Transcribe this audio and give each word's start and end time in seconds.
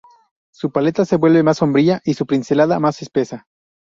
Su 0.51 0.71
paleta 0.71 1.05
se 1.05 1.15
vuelve 1.17 1.43
más 1.43 1.57
sombría 1.57 2.01
y 2.03 2.15
su 2.15 2.25
pincelada 2.25 2.79
más 2.79 3.03
espesa. 3.03 3.45